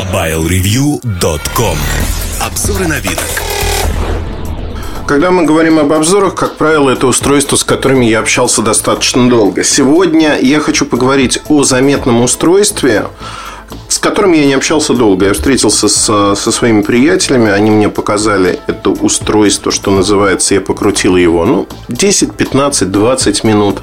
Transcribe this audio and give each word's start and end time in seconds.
MobileReview.com 0.00 1.76
Обзоры 2.40 2.88
на 2.88 3.00
вид. 3.00 3.18
Когда 5.06 5.30
мы 5.30 5.44
говорим 5.44 5.78
об 5.78 5.92
обзорах, 5.92 6.34
как 6.34 6.56
правило, 6.56 6.88
это 6.88 7.06
устройства, 7.06 7.56
с 7.56 7.64
которыми 7.64 8.06
я 8.06 8.20
общался 8.20 8.62
достаточно 8.62 9.28
долго. 9.28 9.62
Сегодня 9.62 10.38
я 10.40 10.58
хочу 10.60 10.86
поговорить 10.86 11.42
о 11.50 11.64
заметном 11.64 12.22
устройстве, 12.22 13.08
с 13.88 13.98
которым 13.98 14.32
я 14.32 14.46
не 14.46 14.54
общался 14.54 14.94
долго. 14.94 15.26
Я 15.26 15.34
встретился 15.34 15.86
с, 15.86 16.34
со 16.34 16.50
своими 16.50 16.80
приятелями, 16.80 17.50
они 17.50 17.70
мне 17.70 17.90
показали 17.90 18.58
это 18.68 18.88
устройство, 18.88 19.70
что 19.70 19.90
называется, 19.90 20.54
я 20.54 20.62
покрутил 20.62 21.16
его, 21.16 21.44
ну, 21.44 21.68
10, 21.88 22.32
15, 22.32 22.90
20 22.90 23.44
минут. 23.44 23.82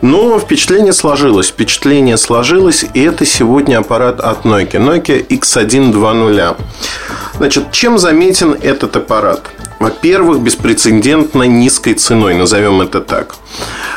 Но 0.00 0.38
впечатление 0.38 0.92
сложилось. 0.92 1.48
Впечатление 1.48 2.16
сложилось, 2.16 2.84
и 2.94 3.02
это 3.02 3.26
сегодня 3.26 3.78
аппарат 3.78 4.20
от 4.20 4.44
Nokia. 4.44 4.78
Nokia 4.78 5.26
X120. 5.26 6.56
Значит, 7.36 7.72
чем 7.72 7.98
заметен 7.98 8.56
этот 8.60 8.96
аппарат? 8.96 9.42
Во-первых, 9.80 10.40
беспрецедентно 10.40 11.44
низкой 11.44 11.94
ценой, 11.94 12.34
назовем 12.34 12.80
это 12.80 13.00
так. 13.00 13.36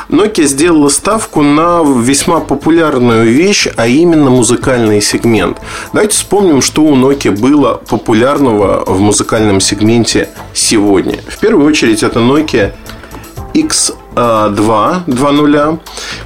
Nokia 0.09 0.43
сделала 0.43 0.89
ставку 0.89 1.41
на 1.41 1.81
весьма 1.83 2.39
популярную 2.39 3.31
вещь, 3.31 3.67
а 3.77 3.87
именно 3.87 4.29
музыкальный 4.29 5.01
сегмент. 5.01 5.57
Давайте 5.93 6.15
вспомним, 6.15 6.61
что 6.61 6.83
у 6.83 6.95
Nokia 6.95 7.31
было 7.31 7.75
популярного 7.75 8.83
в 8.85 8.99
музыкальном 8.99 9.59
сегменте 9.59 10.29
сегодня. 10.53 11.19
В 11.27 11.39
первую 11.39 11.67
очередь 11.67 12.03
это 12.03 12.19
Nokia 12.19 12.73
X 13.53 13.93
2, 14.15 15.03
2 15.07 15.31
нуля. 15.31 15.79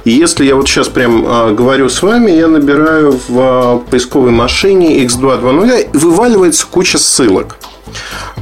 И 0.04 0.10
если 0.10 0.44
я 0.44 0.56
вот 0.56 0.68
сейчас 0.68 0.88
прям 0.88 1.24
а, 1.26 1.52
говорю 1.52 1.88
с 1.88 2.02
вами, 2.02 2.30
я 2.30 2.48
набираю 2.48 3.12
в 3.12 3.38
а, 3.38 3.78
поисковой 3.78 4.30
машине 4.30 5.04
X2 5.04 5.40
2 5.40 5.52
нуля, 5.52 5.78
и 5.80 5.96
вываливается 5.96 6.66
куча 6.70 6.98
ссылок. 6.98 7.56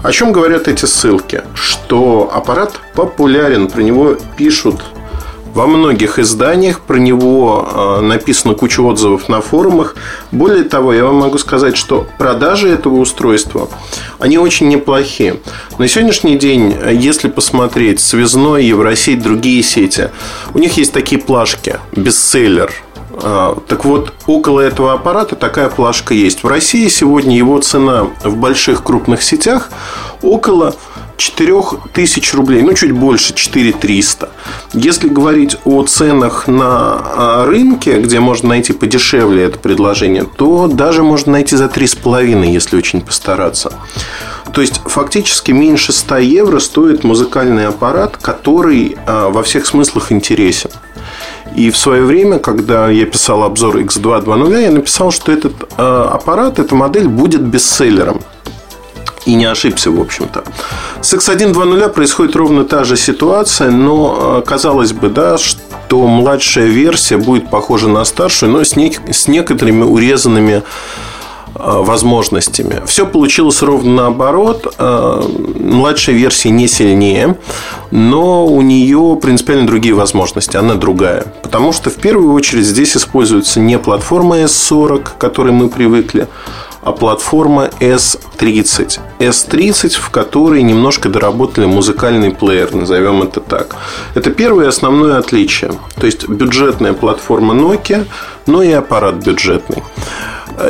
О 0.03 0.13
чем 0.13 0.33
говорят 0.33 0.69
эти 0.69 0.87
ссылки? 0.87 1.43
Что 1.55 2.31
аппарат 2.33 2.81
популярен, 2.95 3.69
про 3.69 3.83
него 3.83 4.17
пишут 4.37 4.83
во 5.55 5.67
многих 5.69 6.19
изданиях 6.19 6.81
про 6.81 6.99
него 6.99 7.67
а, 7.67 8.01
написано 8.01 8.55
куча 8.55 8.81
отзывов 8.81 9.29
на 9.29 9.41
форумах. 9.41 9.95
Более 10.33 10.65
того, 10.65 10.93
я 10.93 11.05
вам 11.05 11.17
могу 11.17 11.39
сказать, 11.39 11.77
что 11.77 12.07
продажи 12.19 12.69
этого 12.69 12.97
устройства, 12.97 13.69
они 14.19 14.37
очень 14.37 14.69
неплохие. 14.69 15.37
На 15.79 15.87
сегодняшний 15.87 16.37
день, 16.37 16.77
если 16.93 17.29
посмотреть 17.29 18.01
связной, 18.01 18.65
Евросеть, 18.65 19.23
другие 19.23 19.63
сети, 19.63 20.11
у 20.53 20.59
них 20.59 20.77
есть 20.77 20.93
такие 20.93 21.21
плашки, 21.21 21.79
бестселлер, 21.95 22.73
а, 23.23 23.57
так 23.69 23.85
вот, 23.85 24.13
около 24.27 24.61
этого 24.61 24.93
аппарата 24.93 25.37
такая 25.37 25.69
плашка 25.69 26.15
есть. 26.15 26.43
В 26.43 26.49
России 26.49 26.89
сегодня 26.89 27.37
его 27.37 27.61
цена 27.61 28.09
в 28.25 28.37
больших 28.37 28.83
крупных 28.83 29.23
сетях 29.23 29.71
около 30.23 30.75
4000 31.17 32.35
рублей, 32.35 32.63
ну 32.63 32.75
чуть 32.75 32.93
больше, 32.93 33.35
4300. 33.35 34.31
Если 34.73 35.09
говорить 35.09 35.57
о 35.65 35.83
ценах 35.85 36.49
на 36.49 36.67
а, 36.67 37.47
рынке, 37.47 38.01
где 38.01 38.21
можно 38.21 38.51
найти 38.51 38.73
подешевле 38.73 39.45
это 39.45 39.59
предложение, 39.59 40.25
то 40.25 40.67
даже 40.67 41.03
можно 41.03 41.33
найти 41.33 41.57
за 41.57 41.67
3,5, 41.67 42.47
если 42.47 42.77
очень 42.77 43.01
постараться. 43.01 43.73
То 44.53 44.61
есть, 44.61 44.81
фактически 44.85 45.51
меньше 45.53 45.93
100 45.93 46.19
евро 46.19 46.59
стоит 46.61 47.03
музыкальный 47.03 47.67
аппарат, 47.67 48.17
который 48.17 48.97
а, 49.07 49.31
во 49.31 49.43
всех 49.43 49.67
смыслах 49.67 50.13
интересен. 50.13 50.71
И 51.57 51.71
в 51.71 51.77
свое 51.77 52.05
время, 52.05 52.39
когда 52.39 52.89
я 52.89 53.07
писал 53.07 53.43
обзор 53.43 53.79
X2 53.79 54.63
я 54.63 54.71
написал, 54.71 55.11
что 55.11 55.33
этот 55.33 55.55
а, 55.77 56.11
аппарат, 56.13 56.59
эта 56.59 56.75
модель 56.75 57.09
будет 57.09 57.43
бестселлером. 57.43 58.23
И 59.27 59.35
не 59.35 59.47
ошибся, 59.47 59.91
в 59.91 60.01
общем-то. 60.01 60.45
С 61.01 61.15
X1 61.15 61.53
2.0 61.53 61.89
происходит 61.89 62.37
ровно 62.37 62.65
та 62.65 62.85
же 62.85 62.97
ситуация, 62.97 63.71
но 63.71 64.41
э, 64.45 64.47
казалось 64.47 64.93
бы, 64.93 65.09
да, 65.09 65.39
что 65.39 66.07
младшая 66.07 66.67
версия 66.67 67.17
будет 67.17 67.49
похожа 67.49 67.89
на 67.89 68.05
старшую, 68.05 68.53
но 68.53 68.65
с, 68.65 68.77
не, 68.77 68.93
с 69.11 69.27
некоторыми 69.27 69.83
урезанными 69.83 70.63
э, 70.63 70.63
возможностями. 71.55 72.83
Все 72.87 73.07
получилось 73.07 73.63
ровно 73.63 73.95
наоборот. 73.95 74.75
Э, 74.79 75.23
младшая 75.59 76.17
версия 76.17 76.51
не 76.51 76.69
сильнее, 76.69 77.39
но 77.91 78.47
у 78.47 78.61
нее 78.61 79.19
принципиально 79.23 79.67
другие 79.67 79.95
возможности. 79.95 80.59
Она 80.59 80.75
другая. 80.75 81.25
Потому 81.43 81.73
что 81.73 81.89
в 81.89 81.95
первую 81.95 82.35
очередь 82.35 82.67
здесь 82.67 82.95
используется 82.95 83.59
не 83.59 83.79
платформа 83.79 84.41
S40, 84.41 85.03
к 85.03 85.17
которой 85.17 85.53
мы 85.53 85.71
привыкли, 85.71 86.29
платформа 86.93 87.71
S30. 87.81 89.01
S30, 89.19 89.91
в 90.01 90.11
которой 90.11 90.63
немножко 90.63 91.09
доработали 91.09 91.67
музыкальный 91.67 92.31
плеер, 92.31 92.75
назовем 92.75 93.23
это 93.23 93.41
так. 93.41 93.77
Это 94.15 94.31
первое 94.31 94.69
основное 94.69 95.19
отличие. 95.19 95.73
То 95.99 96.07
есть 96.07 96.29
бюджетная 96.29 96.93
платформа 96.93 97.55
Nokia, 97.55 98.07
но 98.47 98.63
и 98.63 98.71
аппарат 98.73 99.15
бюджетный. 99.17 99.83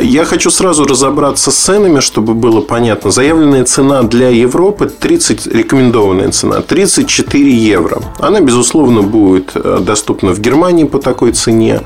Я 0.00 0.25
хочу 0.25 0.50
сразу 0.50 0.84
разобраться 0.84 1.50
с 1.50 1.56
ценами, 1.56 2.00
чтобы 2.00 2.34
было 2.34 2.60
понятно. 2.62 3.10
Заявленная 3.10 3.64
цена 3.64 4.02
для 4.02 4.28
Европы 4.28 4.86
30, 4.88 5.46
рекомендованная 5.46 6.31
цена 6.31 6.62
34 6.62 7.52
евро. 7.52 8.00
Она, 8.19 8.41
безусловно, 8.41 9.02
будет 9.02 9.50
э, 9.54 9.81
доступна 9.82 10.32
в 10.32 10.41
Германии 10.41 10.84
по 10.84 10.98
такой 10.98 11.32
цене. 11.32 11.82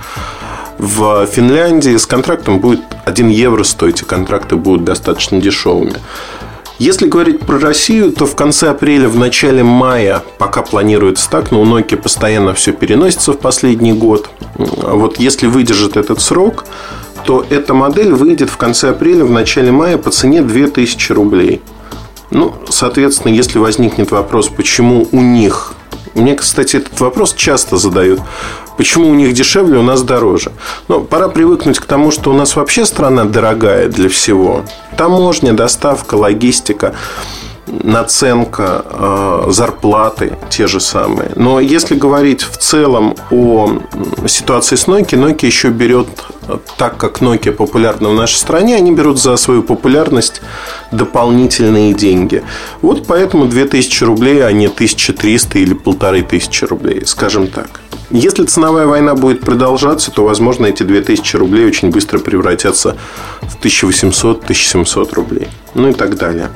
В 0.78 1.26
Финляндии 1.26 1.96
с 1.96 2.06
контрактом 2.06 2.60
будет 2.60 2.80
1 3.04 3.28
евро 3.28 3.64
стоить, 3.64 4.02
и 4.02 4.04
контракты 4.04 4.54
будут 4.54 4.84
достаточно 4.84 5.40
дешевыми. 5.40 5.94
Если 6.78 7.08
говорить 7.08 7.40
про 7.40 7.58
Россию, 7.58 8.12
то 8.12 8.24
в 8.24 8.36
конце 8.36 8.70
апреля, 8.70 9.08
в 9.08 9.16
начале 9.16 9.64
мая, 9.64 10.22
пока 10.38 10.62
планируется 10.62 11.28
так, 11.28 11.50
но 11.50 11.60
у 11.60 11.66
Nokia 11.66 11.96
постоянно 11.96 12.54
все 12.54 12.72
переносится 12.72 13.32
в 13.32 13.38
последний 13.38 13.92
год. 13.92 14.30
Вот 14.54 15.18
если 15.18 15.48
выдержит 15.48 15.96
этот 15.96 16.20
срок, 16.20 16.64
то 17.24 17.44
эта 17.50 17.74
модель 17.74 18.12
выйдет 18.12 18.48
в 18.48 18.56
конце 18.56 18.90
апреля, 18.90 19.24
в 19.24 19.30
начале 19.32 19.72
мая 19.72 19.98
по 19.98 20.10
цене 20.12 20.42
2000 20.42 21.12
рублей. 21.12 21.60
Ну, 22.30 22.54
соответственно, 22.68 23.32
если 23.32 23.58
возникнет 23.58 24.12
вопрос, 24.12 24.48
почему 24.48 25.08
у 25.10 25.20
них 25.20 25.74
мне, 26.14 26.34
кстати, 26.36 26.76
этот 26.76 26.98
вопрос 27.00 27.34
часто 27.34 27.76
задают. 27.76 28.20
Почему 28.78 29.10
у 29.10 29.14
них 29.14 29.32
дешевле, 29.34 29.76
у 29.76 29.82
нас 29.82 30.02
дороже? 30.02 30.52
Но 30.86 31.00
пора 31.00 31.28
привыкнуть 31.28 31.80
к 31.80 31.84
тому, 31.84 32.12
что 32.12 32.30
у 32.30 32.32
нас 32.32 32.54
вообще 32.54 32.86
страна 32.86 33.24
дорогая 33.24 33.88
для 33.88 34.08
всего. 34.08 34.62
Таможня, 34.96 35.52
доставка, 35.52 36.14
логистика 36.14 36.94
наценка, 37.84 38.84
э, 38.88 39.46
зарплаты 39.50 40.38
те 40.48 40.66
же 40.66 40.80
самые. 40.80 41.30
Но 41.36 41.60
если 41.60 41.96
говорить 41.96 42.42
в 42.42 42.56
целом 42.56 43.14
о 43.30 43.80
ситуации 44.26 44.76
с 44.76 44.86
Nokia, 44.86 45.18
Nokia 45.18 45.46
еще 45.46 45.68
берет, 45.68 46.08
так 46.76 46.96
как 46.96 47.20
Nokia 47.20 47.52
популярна 47.52 48.08
в 48.08 48.14
нашей 48.14 48.36
стране, 48.36 48.76
они 48.76 48.92
берут 48.92 49.20
за 49.20 49.36
свою 49.36 49.62
популярность 49.62 50.40
дополнительные 50.92 51.92
деньги. 51.92 52.42
Вот 52.80 53.06
поэтому 53.06 53.46
2000 53.46 54.04
рублей, 54.04 54.46
а 54.46 54.52
не 54.52 54.66
1300 54.66 55.58
или 55.58 55.74
1500 55.74 56.70
рублей, 56.70 57.02
скажем 57.06 57.48
так. 57.48 57.80
Если 58.10 58.44
ценовая 58.44 58.86
война 58.86 59.14
будет 59.14 59.40
продолжаться, 59.40 60.10
то, 60.10 60.24
возможно, 60.24 60.66
эти 60.66 60.82
2000 60.82 61.36
рублей 61.36 61.66
очень 61.66 61.90
быстро 61.90 62.18
превратятся 62.18 62.96
в 63.42 63.62
1800-1700 63.62 65.14
рублей. 65.14 65.48
Ну 65.74 65.88
и 65.88 65.92
так 65.92 66.16
далее. 66.16 66.50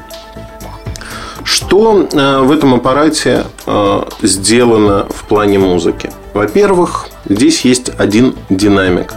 Что 1.44 2.08
э, 2.10 2.38
в 2.40 2.50
этом 2.50 2.74
аппарате 2.74 3.44
э, 3.66 4.02
сделано 4.22 5.06
в 5.10 5.24
плане 5.24 5.58
музыки? 5.58 6.10
Во-первых, 6.32 7.08
здесь 7.28 7.62
есть 7.62 7.90
один 7.98 8.34
динамик, 8.48 9.12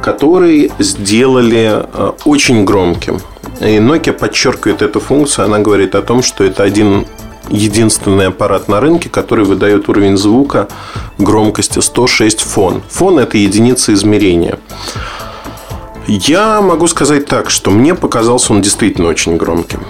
который 0.00 0.72
сделали 0.78 1.84
э, 1.92 2.12
очень 2.24 2.64
громким. 2.64 3.20
И 3.60 3.76
Nokia 3.76 4.12
подчеркивает 4.12 4.80
эту 4.80 5.00
функцию. 5.00 5.44
Она 5.44 5.58
говорит 5.58 5.94
о 5.94 6.00
том, 6.00 6.22
что 6.22 6.44
это 6.44 6.62
один 6.62 7.06
единственный 7.48 8.28
аппарат 8.28 8.68
на 8.68 8.80
рынке, 8.80 9.08
который 9.08 9.44
выдает 9.44 9.88
уровень 9.88 10.16
звука 10.16 10.68
громкости 11.18 11.78
106 11.78 12.40
фон. 12.40 12.82
Фон– 12.88 13.18
это 13.20 13.38
единица 13.38 13.92
измерения. 13.94 14.58
Я 16.06 16.60
могу 16.60 16.86
сказать 16.88 17.26
так, 17.26 17.50
что 17.50 17.70
мне 17.70 17.94
показался 17.94 18.52
он 18.52 18.62
действительно 18.62 19.08
очень 19.08 19.36
громким. 19.36 19.80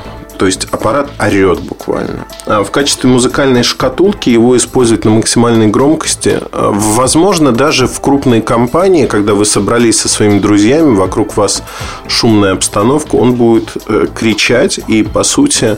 То 0.41 0.47
есть 0.47 0.65
аппарат 0.71 1.11
орет 1.19 1.61
буквально. 1.61 2.27
А 2.47 2.65
в 2.65 2.71
качестве 2.71 3.11
музыкальной 3.11 3.63
шкатулки 3.63 4.31
его 4.31 4.57
используют 4.57 5.05
на 5.05 5.11
максимальной 5.11 5.67
громкости. 5.67 6.41
А, 6.53 6.71
возможно, 6.73 7.53
даже 7.53 7.87
в 7.87 8.01
крупной 8.01 8.41
компании, 8.41 9.05
когда 9.05 9.35
вы 9.35 9.45
собрались 9.45 10.01
со 10.01 10.09
своими 10.09 10.39
друзьями, 10.39 10.95
вокруг 10.95 11.37
вас 11.37 11.63
шумная 12.09 12.53
обстановка, 12.53 13.17
он 13.17 13.35
будет 13.35 13.77
э, 13.87 14.07
кричать 14.15 14.81
и, 14.89 15.03
по 15.03 15.25
сути, 15.25 15.65
э, 15.65 15.77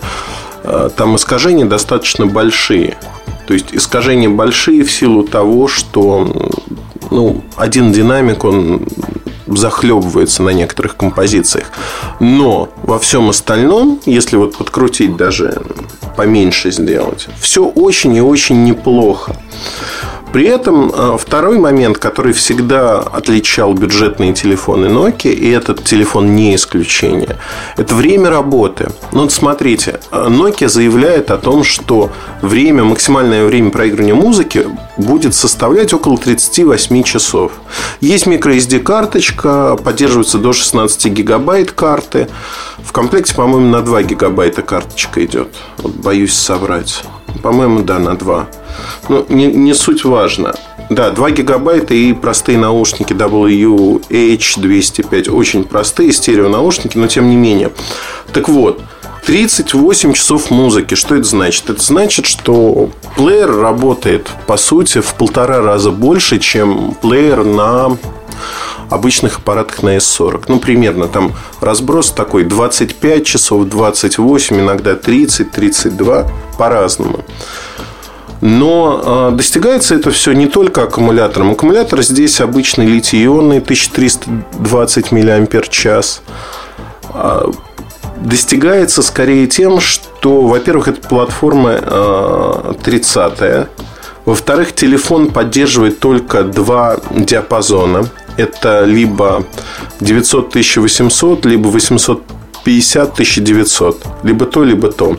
там 0.97 1.17
искажения 1.17 1.65
достаточно 1.65 2.27
большие. 2.27 2.97
То 3.47 3.55
есть 3.55 3.69
искажения 3.73 4.29
большие 4.29 4.85
в 4.85 4.93
силу 4.93 5.25
того, 5.25 5.69
что 5.69 6.51
ну, 7.11 7.43
один 7.57 7.93
динамик, 7.93 8.45
он 8.45 8.87
захлебывается 9.47 10.43
на 10.43 10.51
некоторых 10.51 10.97
композициях. 10.97 11.71
Но 12.21 12.69
во 12.83 12.99
всем 12.99 13.29
остальном, 13.29 14.01
если 14.07 14.37
вот 14.37 14.57
подкрутить 14.57 15.17
даже 15.17 15.61
поменьше 16.17 16.71
сделать, 16.71 17.29
все 17.41 17.65
очень 17.65 18.15
и 18.15 18.21
очень 18.21 18.65
неплохо. 18.65 19.37
При 20.33 20.47
этом 20.47 20.91
э, 20.91 21.17
второй 21.19 21.59
момент, 21.59 21.99
который 21.99 22.33
всегда 22.33 23.01
отличал 23.01 23.75
бюджетные 23.75 24.33
телефоны 24.33 24.87
Nokia, 24.87 25.31
и 25.31 25.51
этот 25.51 25.85
телефон 25.85 26.35
не 26.35 26.55
исключение, 26.55 27.37
это 27.77 27.95
время 27.95 28.31
работы. 28.31 28.91
Ну, 29.13 29.23
вот 29.23 29.33
смотрите, 29.33 30.01
э, 30.11 30.27
Nokia 30.29 30.69
заявляет 30.69 31.31
о 31.31 31.37
том, 31.37 31.65
что 31.65 32.11
время, 32.41 32.83
максимальное 32.85 33.45
время 33.45 33.71
проигрывания 33.71 34.15
музыки 34.15 34.67
будет 34.97 35.35
составлять 35.35 35.93
около 35.93 36.17
38 36.17 37.03
часов. 37.03 37.53
Есть 38.01 38.27
microSD 38.27 38.79
карточка, 38.79 39.77
поддерживается 39.77 40.39
до 40.39 40.55
16 40.55 41.07
гигабайт 41.13 41.73
карты. 41.73 42.29
В 42.83 42.93
комплекте, 42.93 43.35
по-моему, 43.35 43.69
на 43.69 43.83
2 43.83 44.03
гигабайта 44.05 44.63
карточка 44.63 45.23
идет. 45.25 45.49
Вот 45.79 45.93
боюсь 45.93 46.33
соврать. 46.33 47.05
По-моему, 47.43 47.83
да, 47.83 47.99
на 47.99 48.17
2. 48.17 48.47
Ну, 49.09 49.27
не, 49.29 49.47
не 49.47 49.75
суть 49.75 50.05
важно. 50.05 50.55
Да, 50.91 51.11
2 51.11 51.31
гигабайта 51.31 51.95
и 51.95 52.13
простые 52.13 52.59
наушники 52.59 53.13
WH205. 53.13 55.31
Очень 55.31 55.65
простые 55.65 56.13
стерео 56.13 56.49
наушники, 56.49 56.99
но 56.99 57.07
тем 57.07 57.31
не 57.31 57.37
менее. 57.37 57.71
Так 58.33 58.49
вот, 58.49 58.81
38 59.27 60.13
часов 60.15 60.51
музыки. 60.51 60.95
Что 60.95 61.15
это 61.15 61.25
значит? 61.25 61.71
Это 61.71 61.83
значит, 61.83 62.27
что 62.27 62.91
плеер 63.17 63.57
работает, 63.57 64.29
по 64.47 64.57
сути, 64.57 65.01
в 65.01 65.15
полтора 65.15 65.63
раза 65.63 65.91
больше, 65.91 66.39
чем 66.39 66.95
плеер 67.01 67.45
на 67.45 67.97
обычных 68.91 69.39
аппаратах 69.39 69.83
на 69.83 69.97
S40. 69.97 70.45
Ну, 70.49 70.59
примерно 70.59 71.09
там 71.09 71.33
разброс 71.61 72.11
такой 72.11 72.45
25 72.45 73.25
часов, 73.25 73.69
28, 73.69 74.61
иногда 74.61 74.97
30, 74.97 75.51
32, 75.51 76.27
по-разному. 76.59 77.25
Но 78.43 79.31
э, 79.31 79.37
достигается 79.37 79.95
это 79.95 80.11
все 80.11 80.33
не 80.33 80.49
только 80.49 80.83
аккумулятором. 80.83 81.53
Аккумулятор 81.53 82.03
здесь 82.03 82.41
обычный 82.41 82.87
литий-ионный, 82.87 83.59
1320 83.59 85.13
мАч. 85.13 85.87
А, 87.15 87.49
достигается 88.17 89.03
скорее 89.03 89.47
тем, 89.47 89.79
что, 89.79 90.43
во-первых, 90.43 90.89
это 90.89 91.09
платформа 91.09 91.71
30-я. 92.83 93.47
Э, 93.47 93.67
во-вторых, 94.25 94.75
телефон 94.75 95.31
поддерживает 95.31 96.01
только 96.01 96.43
два 96.43 96.97
диапазона. 97.13 98.09
Это 98.37 98.83
либо 98.83 99.45
900-1800, 100.01 101.47
либо 101.47 101.71
850-1900. 101.71 103.99
Либо 104.25 104.47
то, 104.47 104.65
либо 104.65 104.91
то. 104.91 105.17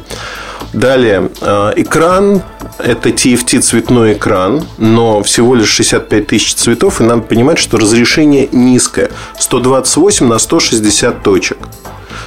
Далее, 0.73 1.29
э, 1.39 1.73
экран 1.75 2.41
это 2.79 3.09
TFT 3.09 3.61
цветной 3.61 4.13
экран, 4.13 4.65
но 4.79 5.21
всего 5.21 5.53
лишь 5.53 5.69
65 5.69 6.27
тысяч 6.27 6.55
цветов, 6.55 6.99
и 6.99 7.03
надо 7.03 7.21
понимать, 7.21 7.59
что 7.59 7.77
разрешение 7.77 8.49
низкое. 8.51 9.11
128 9.37 10.27
на 10.27 10.39
160 10.39 11.21
точек. 11.21 11.57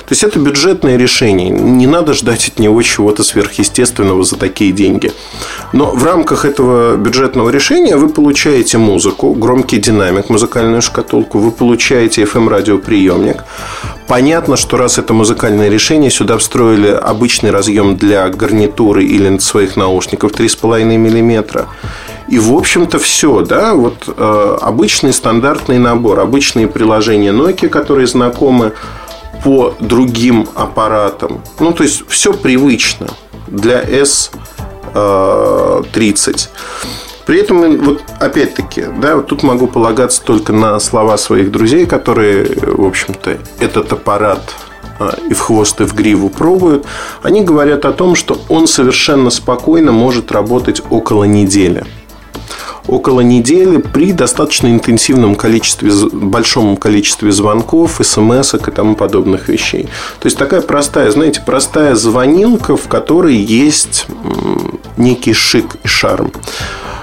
То 0.07 0.13
есть 0.13 0.23
это 0.23 0.39
бюджетное 0.39 0.97
решение. 0.97 1.51
Не 1.51 1.89
надо 1.89 2.15
ждать 2.15 2.47
от 2.47 2.61
него 2.61 2.81
чего-то 2.83 3.25
сверхъестественного 3.25 4.23
за 4.23 4.37
такие 4.37 4.71
деньги. 4.71 5.13
Но 5.73 5.91
в 5.91 6.05
рамках 6.05 6.45
этого 6.45 6.97
бюджетного 6.97 7.51
решения 7.51 7.97
вы 7.97 8.09
получаете 8.09 8.79
музыку, 8.79 9.35
громкий 9.35 9.79
динамик, 9.79 10.31
музыкальную 10.31 10.81
шкатулку, 10.81 11.41
вы 11.41 11.51
получаете 11.51 12.23
FM-радиоприемник. 12.23 13.43
Понятно, 14.07 14.57
что 14.57 14.77
раз 14.77 14.99
это 14.99 15.13
музыкальное 15.13 15.69
решение, 15.69 16.13
сюда 16.13 16.39
встроили 16.39 16.89
обычный 16.89 17.51
разъем 17.51 17.97
для 17.97 18.29
гарнитуры 18.29 19.05
или 19.05 19.39
своих 19.39 19.77
наушников 19.77 20.31
3,5 20.31 20.85
мм. 20.85 21.67
И, 22.29 22.39
в 22.39 22.55
общем-то, 22.55 23.01
все, 23.01 23.41
да, 23.41 23.75
вот 23.75 24.05
э, 24.07 24.59
обычный 24.61 25.13
стандартный 25.13 25.79
набор, 25.79 26.21
обычные 26.21 26.69
приложения 26.69 27.33
Nokia, 27.33 27.69
которые 27.69 28.07
знакомы 28.07 28.73
по 29.45 29.75
другим 29.81 30.49
аппаратам. 30.55 31.43
Ну, 31.61 31.73
то 31.73 31.83
есть, 31.83 32.05
все 32.09 32.33
привычно 32.33 33.09
для 33.47 33.83
S30. 33.83 34.49
Э, 34.95 35.83
При 37.27 37.41
этом, 37.41 37.79
вот 37.79 38.03
опять-таки, 38.21 38.85
да, 39.01 39.17
вот 39.17 39.27
тут 39.27 39.43
могу 39.43 39.67
полагаться 39.67 40.23
только 40.23 40.53
на 40.53 40.79
слова 40.79 41.19
своих 41.19 41.51
друзей, 41.51 41.87
которые, 41.87 42.47
в 42.63 42.85
общем-то, 42.85 43.39
этот 43.61 43.93
аппарат 43.93 44.55
э, 45.01 45.11
и 45.31 45.35
в 45.35 45.41
хвост, 45.41 45.81
и 45.81 45.85
в 45.85 45.95
гриву 45.95 46.29
пробуют, 46.29 46.87
они 47.23 47.43
говорят 47.43 47.85
о 47.85 47.93
том, 47.93 48.15
что 48.15 48.41
он 48.49 48.67
совершенно 48.67 49.31
спокойно 49.31 49.93
может 49.93 50.33
работать 50.33 50.83
около 50.91 51.25
недели 51.25 51.85
около 52.89 53.21
недели 53.21 53.79
при 53.79 54.13
достаточно 54.13 54.69
интенсивном 54.69 55.35
количестве, 55.35 55.91
большом 56.13 56.77
количестве 56.77 57.33
звонков, 57.33 58.01
смс 58.03 58.55
и 58.55 58.59
тому 58.59 58.95
подобных 58.95 59.49
вещей. 59.49 59.89
То 60.21 60.27
есть 60.27 60.39
такая 60.39 60.61
простая, 60.61 61.11
знаете, 61.11 61.43
простая 61.45 61.95
звонилка, 61.95 62.77
в 62.77 62.89
которой 62.89 63.37
есть 63.37 64.07
некий 64.97 65.33
шик 65.33 65.77
и 65.83 65.89
шарм. 65.89 66.33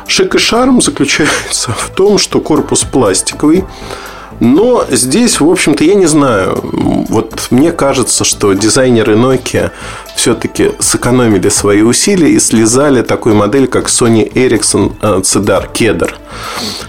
Шик 0.07 0.35
и 0.35 0.38
шарм 0.38 0.81
заключается 0.81 1.71
в 1.71 1.89
том, 1.89 2.18
что 2.18 2.39
корпус 2.39 2.83
пластиковый, 2.83 3.63
но 4.44 4.86
здесь, 4.92 5.40
в 5.40 5.50
общем-то, 5.50 5.86
я 5.86 5.94
не 5.94 6.06
знаю. 6.06 6.60
Вот 7.07 7.48
мне 7.50 7.72
кажется, 7.72 8.25
что 8.25 8.51
дизайнеры 8.51 9.16
Nokia 9.16 9.72
все-таки 10.18 10.72
сэкономили 10.80 11.48
свои 11.48 11.81
усилия 11.81 12.30
и 12.30 12.40
слезали 12.40 13.04
такую 13.04 13.36
модель, 13.36 13.68
как 13.68 13.88
Sony 13.88 14.30
Ericsson 14.30 15.00
CDR 15.00 15.72
Кедр. 15.72 16.18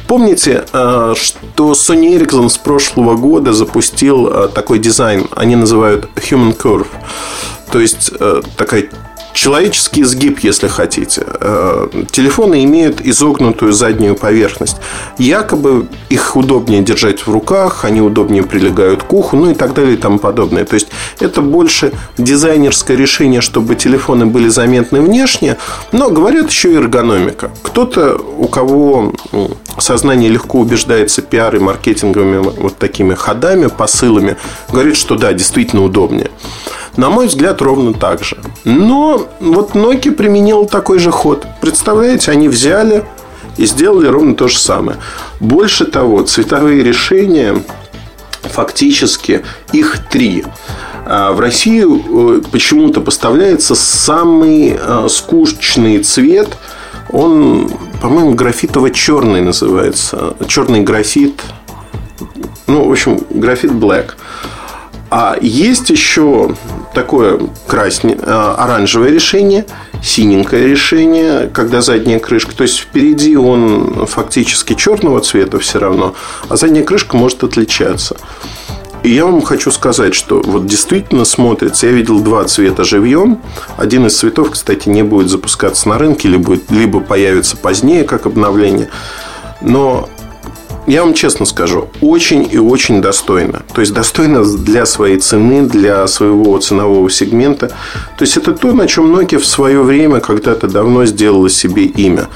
Помните, 0.08 0.64
э, 0.72 1.14
что 1.16 1.72
Sony 1.72 2.18
Ericsson 2.18 2.48
с 2.48 2.58
прошлого 2.58 3.14
года 3.14 3.52
запустил 3.52 4.26
э, 4.26 4.48
такой 4.48 4.80
дизайн, 4.80 5.28
они 5.36 5.54
называют 5.54 6.08
Human 6.16 6.56
Curve. 6.56 6.88
То 7.70 7.78
есть 7.78 8.10
э, 8.18 8.42
такая 8.56 8.88
человеческий 9.34 10.04
сгиб, 10.04 10.38
если 10.38 10.68
хотите. 10.68 11.24
Э, 11.26 11.88
телефоны 12.10 12.64
имеют 12.64 13.00
изогнутую 13.00 13.72
заднюю 13.72 14.14
поверхность. 14.14 14.76
Якобы 15.18 15.86
их 16.08 16.36
удобнее 16.36 16.82
держать 16.82 17.26
в 17.26 17.30
руках, 17.30 17.84
они 17.84 18.00
удобнее 18.00 18.44
прилегают 18.44 19.02
к 19.02 19.12
уху, 19.12 19.36
ну 19.36 19.50
и 19.50 19.54
так 19.54 19.74
далее 19.74 19.94
и 19.94 19.96
тому 19.96 20.18
подобное. 20.18 20.64
То 20.64 20.74
есть 20.74 20.88
это 21.18 21.42
больше 21.42 21.92
дизайнерское 22.16 22.96
решение, 22.96 23.40
чтобы 23.40 23.74
телефоны 23.74 24.26
были 24.26 24.48
заметны 24.48 25.00
внешне, 25.00 25.56
но 25.90 26.10
говорят 26.10 26.48
еще 26.50 26.72
и 26.72 26.76
эргономика. 26.76 27.50
Кто-то, 27.62 28.16
у 28.38 28.46
кого 28.46 29.12
сознание 29.78 30.30
легко 30.30 30.60
убеждается 30.60 31.22
пиар 31.22 31.56
и 31.56 31.58
маркетинговыми 31.58 32.38
вот 32.38 32.76
такими 32.76 33.14
ходами, 33.14 33.66
посылами, 33.66 34.36
говорит, 34.70 34.96
что 34.96 35.16
да, 35.16 35.32
действительно 35.32 35.82
удобнее. 35.82 36.30
На 36.96 37.10
мой 37.10 37.26
взгляд, 37.26 37.60
ровно 37.60 37.92
так 37.92 38.22
же. 38.22 38.38
Но 38.64 39.26
вот 39.40 39.72
Nokia 39.72 40.12
применил 40.12 40.66
такой 40.66 40.98
же 40.98 41.10
ход. 41.10 41.46
Представляете, 41.60 42.30
они 42.30 42.48
взяли 42.48 43.04
и 43.56 43.66
сделали 43.66 44.06
ровно 44.06 44.34
то 44.34 44.48
же 44.48 44.58
самое. 44.58 44.98
Больше 45.40 45.86
того, 45.86 46.22
цветовые 46.22 46.82
решения 46.84 47.62
фактически 48.42 49.44
их 49.72 49.98
три. 50.10 50.44
А 51.06 51.32
в 51.32 51.40
Россию 51.40 52.02
э, 52.08 52.42
почему-то 52.50 53.00
поставляется 53.00 53.74
самый 53.74 54.78
э, 54.78 55.06
скучный 55.10 55.98
цвет. 55.98 56.56
Он, 57.10 57.70
по-моему, 58.00 58.34
графитово-черный 58.34 59.42
называется. 59.42 60.34
Черный 60.46 60.80
графит. 60.80 61.42
Ну, 62.66 62.88
в 62.88 62.92
общем, 62.92 63.20
графит 63.30 63.72
black. 63.72 64.12
А 65.10 65.36
есть 65.40 65.90
еще 65.90 66.54
такое 66.94 67.40
красне, 67.66 68.16
а, 68.22 68.54
оранжевое 68.58 69.10
решение, 69.10 69.66
синенькое 70.02 70.66
решение, 70.66 71.50
когда 71.52 71.80
задняя 71.80 72.18
крышка. 72.18 72.56
То 72.56 72.62
есть 72.62 72.78
впереди 72.78 73.36
он 73.36 74.06
фактически 74.06 74.74
черного 74.74 75.20
цвета 75.20 75.58
все 75.58 75.78
равно, 75.78 76.14
а 76.48 76.56
задняя 76.56 76.84
крышка 76.84 77.16
может 77.16 77.44
отличаться. 77.44 78.16
И 79.02 79.10
я 79.10 79.26
вам 79.26 79.42
хочу 79.42 79.70
сказать, 79.70 80.14
что 80.14 80.40
вот 80.40 80.66
действительно 80.66 81.26
смотрится. 81.26 81.86
Я 81.86 81.92
видел 81.92 82.20
два 82.20 82.44
цвета 82.44 82.84
живьем. 82.84 83.38
Один 83.76 84.06
из 84.06 84.16
цветов, 84.16 84.52
кстати, 84.52 84.88
не 84.88 85.02
будет 85.02 85.28
запускаться 85.28 85.90
на 85.90 85.98
рынке, 85.98 86.26
либо, 86.28 86.58
либо 86.70 87.00
появится 87.00 87.58
позднее, 87.58 88.04
как 88.04 88.24
обновление. 88.24 88.88
Но 89.60 90.08
я 90.86 91.02
вам 91.02 91.14
честно 91.14 91.46
скажу, 91.46 91.88
очень 92.00 92.48
и 92.50 92.58
очень 92.58 93.00
достойно. 93.00 93.62
То 93.74 93.80
есть 93.80 93.94
достойно 93.94 94.44
для 94.44 94.86
своей 94.86 95.18
цены, 95.18 95.62
для 95.66 96.06
своего 96.06 96.58
ценового 96.58 97.10
сегмента. 97.10 97.68
То 98.18 98.24
есть 98.24 98.36
это 98.36 98.52
то, 98.52 98.72
на 98.72 98.86
чем 98.86 99.14
Nokia 99.14 99.38
в 99.38 99.46
свое 99.46 99.82
время 99.82 100.20
когда-то 100.20 100.68
давно 100.68 101.06
сделала 101.06 101.48
себе 101.48 101.84
имя. 101.84 102.28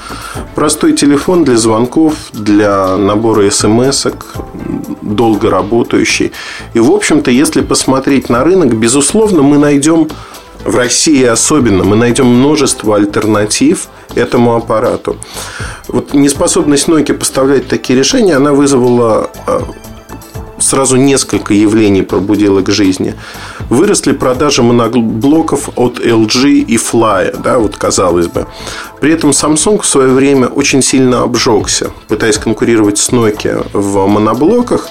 Простой 0.55 0.93
телефон 0.93 1.43
для 1.43 1.57
звонков, 1.57 2.13
для 2.33 2.97
набора 2.97 3.49
смс 3.51 4.07
долго 5.01 5.49
работающий. 5.49 6.31
И, 6.73 6.79
в 6.79 6.91
общем-то, 6.91 7.31
если 7.31 7.61
посмотреть 7.61 8.29
на 8.29 8.43
рынок, 8.43 8.75
безусловно, 8.75 9.41
мы 9.41 9.57
найдем 9.57 10.07
в 10.65 10.75
России 10.75 11.23
особенно, 11.23 11.83
мы 11.83 11.95
найдем 11.95 12.27
множество 12.27 12.95
альтернатив 12.95 13.87
этому 14.15 14.55
аппарату. 14.55 15.17
Вот 15.87 16.13
неспособность 16.13 16.87
Nokia 16.87 17.13
поставлять 17.13 17.67
такие 17.67 17.97
решения, 17.97 18.35
она 18.35 18.53
вызвала 18.53 19.29
а, 19.47 19.63
сразу 20.61 20.97
несколько 20.97 21.53
явлений 21.53 22.01
пробудила 22.01 22.61
к 22.61 22.69
жизни. 22.69 23.15
Выросли 23.69 24.11
продажи 24.11 24.63
моноблоков 24.63 25.69
от 25.75 25.99
LG 25.99 26.49
и 26.59 26.77
Fly, 26.77 27.41
да, 27.41 27.59
вот 27.59 27.77
казалось 27.77 28.27
бы. 28.27 28.47
При 28.99 29.13
этом 29.13 29.31
Samsung 29.31 29.81
в 29.81 29.85
свое 29.85 30.09
время 30.09 30.47
очень 30.47 30.81
сильно 30.81 31.21
обжегся, 31.21 31.91
пытаясь 32.07 32.37
конкурировать 32.37 32.97
с 32.97 33.09
Nokia 33.09 33.65
в 33.73 34.07
моноблоках. 34.07 34.89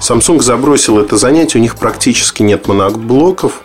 Samsung 0.00 0.42
забросил 0.42 0.98
это 0.98 1.16
занятие, 1.16 1.58
у 1.58 1.62
них 1.62 1.76
практически 1.76 2.42
нет 2.42 2.66
моноблоков. 2.68 3.62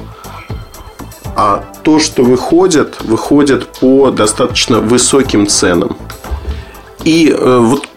А 1.41 1.63
то, 1.84 2.00
что 2.00 2.24
выходит, 2.24 3.01
выходит 3.01 3.65
по 3.79 4.12
достаточно 4.12 4.81
высоким 4.81 5.48
ценам. 5.48 5.96
И 7.05 7.34
э, 7.34 7.58
вот 7.60 7.88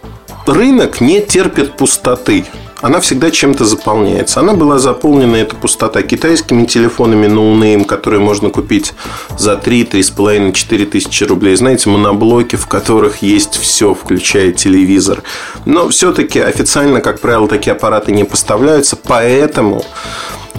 рынок 0.47 1.01
не 1.01 1.19
терпит 1.19 1.75
пустоты 1.75 2.45
она 2.83 2.99
всегда 2.99 3.31
чем-то 3.31 3.63
заполняется. 3.63 4.41
Она 4.41 4.53
была 4.55 4.77
заполнена, 4.77 5.37
эта 5.37 5.55
пустота, 5.55 6.01
китайскими 6.01 6.65
телефонами 6.65 7.27
no 7.27 7.44
name, 7.44 7.85
которые 7.85 8.19
можно 8.19 8.49
купить 8.49 8.93
за 9.39 9.55
3, 9.55 9.83
3,5, 9.85 10.51
4 10.51 10.85
тысячи 10.87 11.23
рублей. 11.23 11.55
Знаете, 11.55 11.89
моноблоки, 11.89 12.57
в 12.57 12.67
которых 12.67 13.21
есть 13.21 13.55
все, 13.55 13.93
включая 13.93 14.51
телевизор. 14.51 15.23
Но 15.63 15.87
все-таки 15.87 16.41
официально, 16.41 16.99
как 16.99 17.21
правило, 17.21 17.47
такие 17.47 17.71
аппараты 17.71 18.11
не 18.11 18.25
поставляются, 18.25 18.97
поэтому 18.97 19.85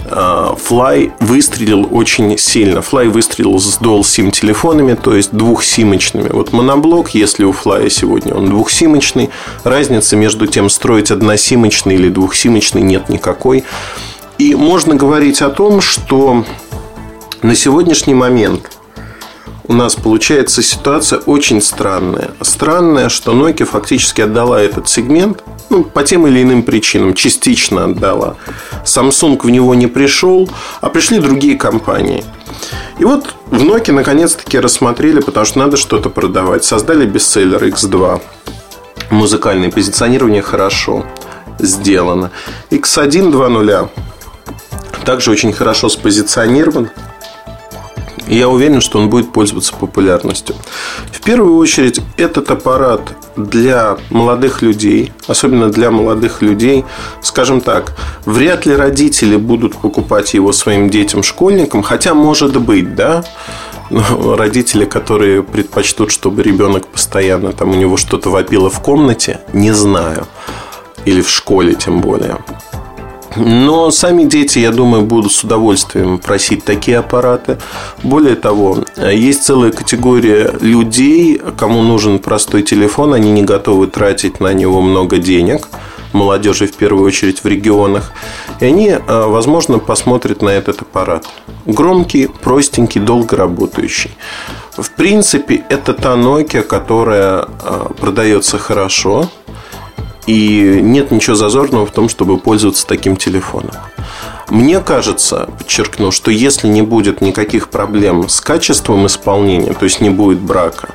Fly 0.07 1.11
выстрелил 1.19 1.87
очень 1.91 2.37
сильно. 2.37 2.79
Fly 2.79 3.09
выстрелил 3.09 3.59
с 3.59 3.79
Dual 3.79 4.01
SIM 4.01 4.31
телефонами, 4.31 4.93
то 4.93 5.15
есть 5.15 5.31
двухсимочными. 5.31 6.29
Вот 6.29 6.53
моноблок, 6.53 7.09
если 7.09 7.43
у 7.43 7.51
Fly 7.51 7.89
сегодня 7.89 8.33
он 8.33 8.49
двухсимочный, 8.49 9.29
разницы 9.63 10.15
между 10.15 10.47
тем, 10.47 10.69
строить 10.69 11.11
односимочный 11.11 11.95
или 11.95 12.09
двухсимочный 12.09 12.81
нет 12.81 13.09
никакой. 13.09 13.63
И 14.37 14.53
можно 14.53 14.95
говорить 14.95 15.41
о 15.41 15.49
том, 15.49 15.81
что 15.81 16.45
на 17.41 17.55
сегодняшний 17.55 18.13
момент 18.13 18.71
у 19.67 19.73
нас 19.73 19.95
получается 19.95 20.61
ситуация 20.61 21.19
очень 21.19 21.61
странная. 21.61 22.31
Странная, 22.41 23.09
что 23.09 23.33
Nokia 23.33 23.65
фактически 23.65 24.21
отдала 24.21 24.61
этот 24.61 24.87
сегмент, 24.87 25.43
ну, 25.69 25.83
по 25.83 26.03
тем 26.03 26.27
или 26.27 26.41
иным 26.41 26.63
причинам, 26.63 27.13
частично 27.13 27.85
отдала. 27.85 28.37
Samsung 28.83 29.39
в 29.41 29.49
него 29.49 29.75
не 29.75 29.87
пришел, 29.87 30.49
а 30.81 30.89
пришли 30.89 31.19
другие 31.19 31.57
компании. 31.57 32.23
И 32.99 33.05
вот 33.05 33.35
в 33.47 33.61
Nokia 33.63 33.91
наконец-таки 33.91 34.59
рассмотрели, 34.59 35.19
потому 35.19 35.45
что 35.45 35.59
надо 35.59 35.77
что-то 35.77 36.09
продавать. 36.09 36.63
Создали 36.63 37.05
бестселлер 37.05 37.63
X2. 37.63 38.21
Музыкальное 39.11 39.71
позиционирование 39.71 40.41
хорошо 40.41 41.05
сделано. 41.59 42.31
X1 42.69 43.31
2.0 43.31 43.89
также 45.05 45.31
очень 45.31 45.53
хорошо 45.53 45.89
спозиционирован. 45.89 46.89
И 48.27 48.37
я 48.37 48.49
уверен, 48.49 48.81
что 48.81 48.97
он 48.97 49.09
будет 49.09 49.31
пользоваться 49.31 49.73
популярностью. 49.73 50.55
В 51.11 51.21
первую 51.21 51.57
очередь, 51.57 52.01
этот 52.17 52.49
аппарат 52.49 53.01
для 53.35 53.97
молодых 54.09 54.61
людей, 54.61 55.11
особенно 55.27 55.69
для 55.69 55.91
молодых 55.91 56.41
людей, 56.41 56.85
скажем 57.21 57.61
так, 57.61 57.93
вряд 58.25 58.65
ли 58.65 58.75
родители 58.75 59.35
будут 59.35 59.75
покупать 59.75 60.33
его 60.33 60.53
своим 60.53 60.89
детям-школьникам, 60.89 61.83
хотя 61.83 62.13
может 62.13 62.59
быть, 62.59 62.95
да, 62.95 63.23
но 63.89 64.35
родители, 64.35 64.85
которые 64.85 65.43
предпочтут, 65.43 66.11
чтобы 66.11 66.43
ребенок 66.43 66.87
постоянно 66.87 67.51
там 67.51 67.71
у 67.71 67.75
него 67.75 67.97
что-то 67.97 68.29
вопило 68.29 68.69
в 68.69 68.79
комнате, 68.79 69.39
не 69.53 69.71
знаю. 69.71 70.25
Или 71.05 71.21
в 71.21 71.29
школе 71.29 71.75
тем 71.75 72.01
более. 72.01 72.37
Но 73.35 73.91
сами 73.91 74.23
дети, 74.23 74.59
я 74.59 74.71
думаю, 74.71 75.03
будут 75.03 75.31
с 75.31 75.43
удовольствием 75.43 76.17
просить 76.17 76.63
такие 76.63 76.99
аппараты. 76.99 77.57
Более 78.03 78.35
того, 78.35 78.85
есть 78.97 79.43
целая 79.43 79.71
категория 79.71 80.53
людей, 80.61 81.41
кому 81.57 81.81
нужен 81.81 82.19
простой 82.19 82.63
телефон, 82.63 83.13
они 83.13 83.31
не 83.31 83.43
готовы 83.43 83.87
тратить 83.87 84.39
на 84.39 84.53
него 84.53 84.81
много 84.81 85.17
денег 85.17 85.67
молодежи 86.15 86.65
в 86.65 86.73
первую 86.73 87.05
очередь 87.05 87.43
в 87.43 87.47
регионах. 87.47 88.11
И 88.61 88.65
они, 88.65 88.89
э, 88.89 89.25
возможно, 89.27 89.79
посмотрят 89.79 90.41
на 90.41 90.49
этот 90.49 90.81
аппарат. 90.81 91.25
Громкий, 91.65 92.27
простенький, 92.27 93.01
долго 93.01 93.35
работающий. 93.35 94.11
В 94.77 94.89
принципе, 94.89 95.63
это 95.69 95.93
та 95.93 96.15
Nokia, 96.15 96.63
которая 96.63 97.45
э, 97.45 97.87
продается 97.99 98.57
хорошо, 98.57 99.29
и 100.25 100.79
нет 100.81 101.11
ничего 101.11 101.35
зазорного 101.35 101.85
в 101.85 101.91
том, 101.91 102.09
чтобы 102.09 102.37
пользоваться 102.37 102.85
таким 102.87 103.15
телефоном. 103.15 103.71
Мне 104.49 104.79
кажется, 104.79 105.49
подчеркну, 105.57 106.11
что 106.11 106.29
если 106.29 106.67
не 106.67 106.83
будет 106.83 107.19
никаких 107.19 107.69
проблем 107.69 108.29
с 108.29 108.41
качеством 108.41 109.07
исполнения, 109.07 109.73
то 109.73 109.85
есть 109.85 110.01
не 110.01 110.11
будет 110.11 110.39
брака, 110.39 110.89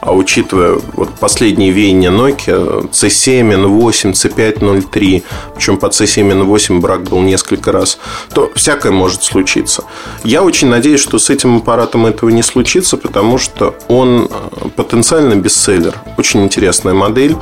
а 0.00 0.12
учитывая 0.12 0.78
вот 0.94 1.10
последние 1.18 1.70
веяния 1.70 2.10
Nokia, 2.10 2.90
C7, 2.90 3.54
N8, 3.54 4.12
C5, 4.12 4.88
03, 4.90 5.24
причем 5.54 5.78
по 5.78 5.86
C7, 5.86 6.44
N8 6.44 6.78
брак 6.78 7.02
был 7.02 7.20
несколько 7.20 7.72
раз, 7.72 7.98
то 8.32 8.52
всякое 8.54 8.92
может 8.92 9.24
случиться. 9.24 9.84
Я 10.22 10.44
очень 10.44 10.68
надеюсь, 10.68 11.00
что 11.00 11.18
с 11.18 11.28
этим 11.28 11.56
аппаратом 11.56 12.06
этого 12.06 12.30
не 12.30 12.42
случится, 12.42 12.96
потому 12.96 13.38
что 13.38 13.74
он 13.88 14.28
э, 14.30 14.68
потенциально 14.76 15.34
бестселлер. 15.34 15.94
Очень 16.16 16.44
интересная 16.44 16.94
модель 16.94 17.36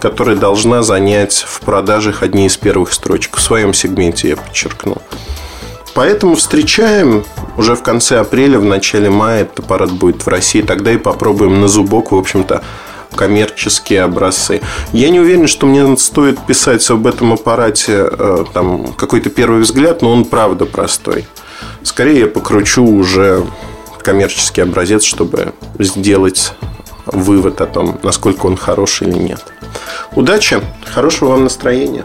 которая 0.00 0.36
должна 0.36 0.82
занять 0.82 1.44
в 1.46 1.60
продажах 1.60 2.22
одни 2.22 2.46
из 2.46 2.56
первых 2.56 2.92
строчек. 2.92 3.36
В 3.36 3.40
своем 3.40 3.74
сегменте 3.74 4.30
я 4.30 4.36
подчеркну. 4.36 4.98
Поэтому 5.94 6.36
встречаем 6.36 7.24
уже 7.56 7.74
в 7.74 7.82
конце 7.82 8.20
апреля, 8.20 8.58
в 8.58 8.64
начале 8.64 9.10
мая 9.10 9.42
этот 9.42 9.60
аппарат 9.60 9.90
будет 9.90 10.24
в 10.24 10.28
России. 10.28 10.62
Тогда 10.62 10.92
и 10.92 10.96
попробуем 10.96 11.60
на 11.60 11.66
зубок, 11.66 12.12
в 12.12 12.16
общем-то, 12.16 12.62
коммерческие 13.14 14.02
образцы. 14.02 14.60
Я 14.92 15.10
не 15.10 15.18
уверен, 15.18 15.48
что 15.48 15.66
мне 15.66 15.96
стоит 15.96 16.38
писать 16.46 16.88
об 16.90 17.06
этом 17.06 17.32
аппарате 17.32 18.08
э, 18.10 18.44
там, 18.52 18.92
какой-то 18.92 19.30
первый 19.30 19.62
взгляд, 19.62 20.02
но 20.02 20.12
он 20.12 20.24
правда 20.24 20.66
простой. 20.66 21.26
Скорее 21.82 22.20
я 22.20 22.26
покручу 22.28 22.84
уже 22.84 23.44
коммерческий 23.98 24.60
образец, 24.60 25.02
чтобы 25.02 25.52
сделать 25.78 26.52
вывод 27.12 27.60
о 27.60 27.66
том, 27.66 27.98
насколько 28.02 28.46
он 28.46 28.56
хороший 28.56 29.08
или 29.08 29.18
нет. 29.18 29.44
Удачи, 30.12 30.62
хорошего 30.84 31.30
вам 31.30 31.42
настроения. 31.44 32.04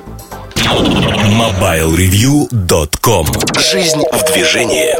MobileReview.com 0.55 3.27
Жизнь 3.59 4.01
в 4.11 4.33
движении 4.33 4.95